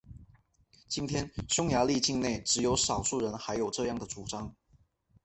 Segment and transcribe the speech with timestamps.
[0.87, 4.51] 今天匈牙利境内只有少数人还有这样的主张。